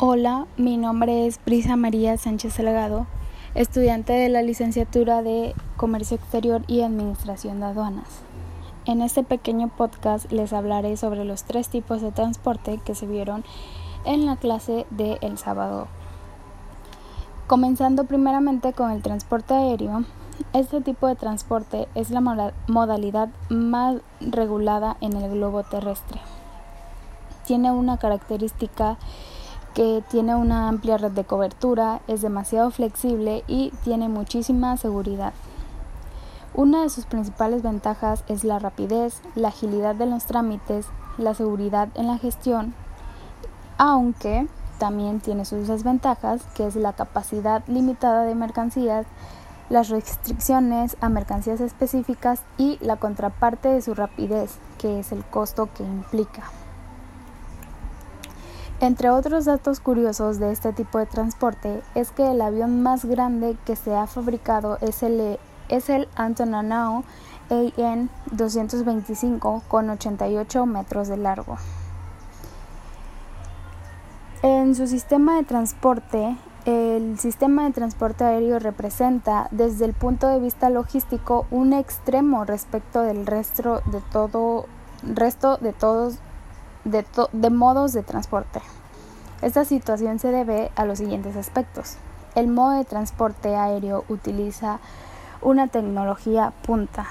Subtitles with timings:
[0.00, 3.08] Hola, mi nombre es Brisa María Sánchez Salgado,
[3.56, 8.20] estudiante de la licenciatura de Comercio Exterior y Administración de Aduanas.
[8.84, 13.42] En este pequeño podcast les hablaré sobre los tres tipos de transporte que se vieron
[14.04, 15.88] en la clase de el sábado.
[17.48, 20.04] Comenzando primeramente con el transporte aéreo,
[20.52, 22.20] este tipo de transporte es la
[22.68, 26.20] modalidad más regulada en el globo terrestre.
[27.46, 28.96] Tiene una característica
[29.78, 35.32] que tiene una amplia red de cobertura, es demasiado flexible y tiene muchísima seguridad.
[36.52, 41.90] Una de sus principales ventajas es la rapidez, la agilidad de los trámites, la seguridad
[41.94, 42.74] en la gestión,
[43.76, 44.48] aunque
[44.80, 49.06] también tiene sus desventajas, que es la capacidad limitada de mercancías,
[49.70, 55.68] las restricciones a mercancías específicas y la contraparte de su rapidez, que es el costo
[55.72, 56.50] que implica.
[58.80, 63.56] Entre otros datos curiosos de este tipo de transporte es que el avión más grande
[63.66, 67.02] que se ha fabricado es el, es el Antonanao
[67.50, 71.56] AN 225 con 88 metros de largo.
[74.42, 80.38] En su sistema de transporte, el sistema de transporte aéreo representa desde el punto de
[80.38, 84.66] vista logístico un extremo respecto del resto de todo
[85.02, 86.18] resto de todos
[86.84, 88.60] de, modos de transporte.
[89.42, 91.96] Esta situación se debe a los siguientes aspectos.
[92.34, 94.80] El modo de transporte aéreo utiliza
[95.42, 97.06] una tecnología punta.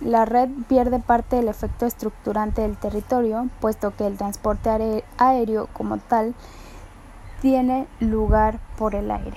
[0.00, 5.98] La red pierde parte del efecto estructurante del territorio, puesto que el transporte aéreo como
[5.98, 6.34] tal
[7.40, 9.36] tiene lugar por el aire.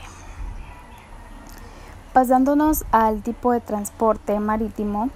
[2.14, 5.10] Pasándonos al tipo de transporte marítimo,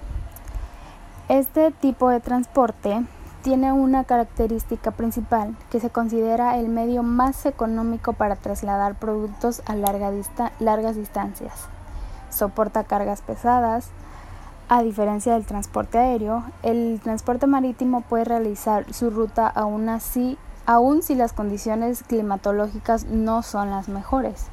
[1.28, 3.06] este tipo de transporte
[3.42, 9.74] tiene una característica principal que se considera el medio más económico para trasladar productos a
[9.74, 11.68] largas distancias.
[12.30, 13.88] Soporta cargas pesadas.
[14.68, 21.02] A diferencia del transporte aéreo, el transporte marítimo puede realizar su ruta aún así, aun
[21.02, 24.46] si las condiciones climatológicas no son las mejores.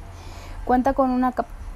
[0.64, 1.32] Cuenta con una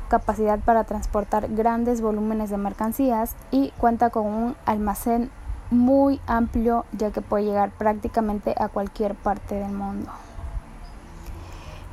[0.08, 5.30] capacidad para transportar grandes volúmenes de mercancías y cuenta con un almacén
[5.72, 10.10] muy amplio ya que puede llegar prácticamente a cualquier parte del mundo.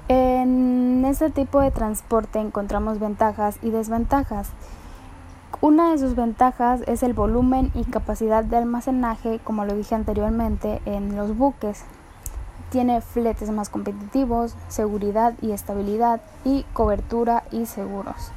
[0.10, 4.50] En este tipo de transporte encontramos ventajas y desventajas.
[5.62, 10.82] Una de sus ventajas es el volumen y capacidad de almacenaje, como lo dije anteriormente,
[10.86, 11.84] en los buques.
[12.72, 18.32] Tiene fletes más competitivos, seguridad y estabilidad y cobertura y seguros.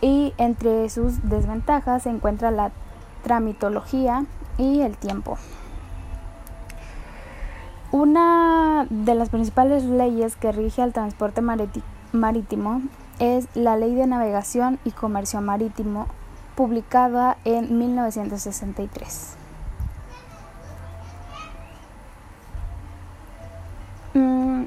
[0.00, 2.70] Y entre sus desventajas se encuentra la
[3.22, 4.24] tramitología,
[4.58, 5.38] y el tiempo.
[7.90, 12.80] Una de las principales leyes que rige al transporte marítimo
[13.18, 16.06] es la Ley de Navegación y Comercio Marítimo,
[16.56, 19.36] publicada en 1963.
[24.14, 24.64] Mm,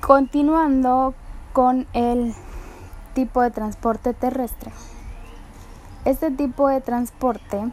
[0.00, 1.14] continuando
[1.52, 2.34] con el
[3.14, 4.72] tipo de transporte terrestre.
[6.04, 7.72] Este tipo de transporte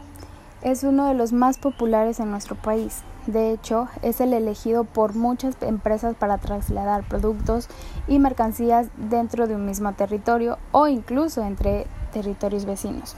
[0.62, 3.02] es uno de los más populares en nuestro país.
[3.26, 7.68] De hecho, es el elegido por muchas empresas para trasladar productos
[8.08, 13.14] y mercancías dentro de un mismo territorio o incluso entre territorios vecinos.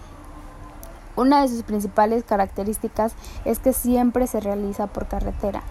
[1.14, 3.14] Una de sus principales características
[3.44, 5.62] es que siempre se realiza por carretera.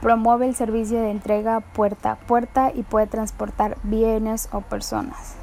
[0.00, 5.34] Promueve el servicio de entrega puerta a puerta y puede transportar bienes o personas.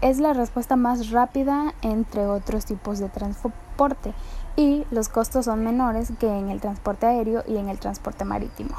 [0.00, 4.14] Es la respuesta más rápida entre otros tipos de transporte
[4.56, 8.74] y los costos son menores que en el transporte aéreo y en el transporte marítimo.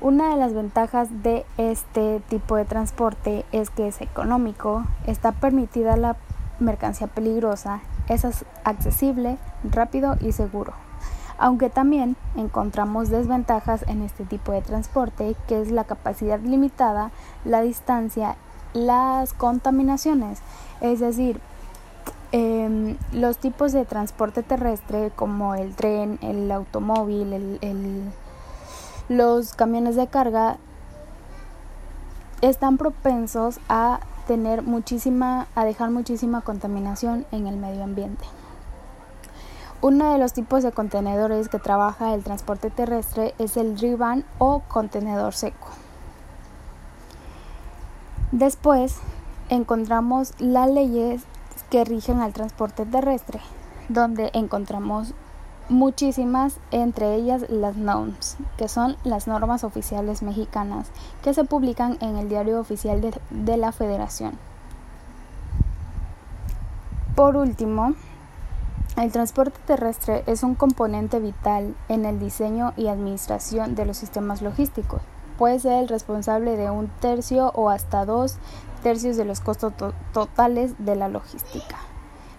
[0.00, 5.96] Una de las ventajas de este tipo de transporte es que es económico, está permitida
[5.96, 6.16] la
[6.60, 8.24] mercancía peligrosa, es
[8.64, 10.72] accesible, rápido y seguro.
[11.36, 17.10] Aunque también encontramos desventajas en este tipo de transporte, que es la capacidad limitada,
[17.44, 18.36] la distancia,
[18.74, 20.40] las contaminaciones.
[20.80, 21.40] Es decir,
[22.30, 27.58] Em, los tipos de transporte terrestre como el tren, el automóvil,
[29.08, 30.58] los camiones de carga
[32.42, 38.26] están propensos a tener muchísima, a dejar muchísima contaminación en el medio ambiente.
[39.80, 44.60] Uno de los tipos de contenedores que trabaja el transporte terrestre es el riban o
[44.68, 45.68] contenedor seco.
[48.32, 48.96] Después
[49.48, 51.22] encontramos las leyes
[51.70, 53.40] que rigen al transporte terrestre,
[53.88, 55.14] donde encontramos
[55.70, 60.88] muchísimas, entre ellas las NOMS, que son las normas oficiales mexicanas,
[61.22, 64.32] que se publican en el diario oficial de, de la Federación.
[67.14, 67.94] Por último,
[68.98, 74.42] el transporte terrestre es un componente vital en el diseño y administración de los sistemas
[74.42, 75.00] logísticos.
[75.38, 78.36] Puede ser el responsable de un tercio o hasta dos
[78.82, 79.72] tercios de los costos
[80.12, 81.76] totales de la logística.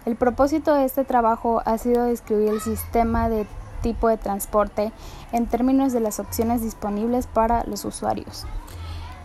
[0.06, 3.48] El propósito de este trabajo ha sido describir el sistema de
[3.82, 4.92] tipo de transporte
[5.32, 8.46] en términos de las opciones disponibles para los usuarios.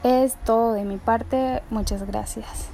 [0.03, 2.69] Es todo de mi parte, muchas gracias.